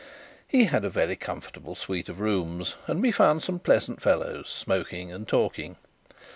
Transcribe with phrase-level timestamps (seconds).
[0.47, 5.11] He had a very comfortable suite of rooms, and we found some pleasant fellows smoking
[5.11, 5.75] and talking.